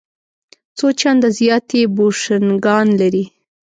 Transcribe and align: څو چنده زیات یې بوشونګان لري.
څو 0.77 0.87
چنده 0.99 1.29
زیات 1.37 1.67
یې 1.77 1.83
بوشونګان 1.95 2.87
لري. 2.99 3.23